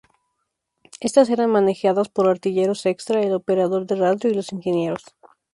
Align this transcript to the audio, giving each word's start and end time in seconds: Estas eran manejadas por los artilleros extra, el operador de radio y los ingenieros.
Estas 0.99 1.29
eran 1.29 1.51
manejadas 1.51 2.09
por 2.09 2.25
los 2.25 2.31
artilleros 2.31 2.87
extra, 2.87 3.21
el 3.21 3.33
operador 3.35 3.85
de 3.85 3.97
radio 3.97 4.31
y 4.31 4.33
los 4.33 4.51
ingenieros. 4.51 5.03